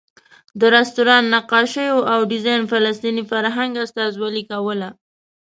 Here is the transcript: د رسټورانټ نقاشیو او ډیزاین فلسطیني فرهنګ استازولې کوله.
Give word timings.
د 0.59 0.61
رسټورانټ 0.75 1.25
نقاشیو 1.35 1.97
او 2.13 2.19
ډیزاین 2.31 2.61
فلسطیني 2.71 3.23
فرهنګ 3.31 3.71
استازولې 3.85 4.43
کوله. 4.51 4.89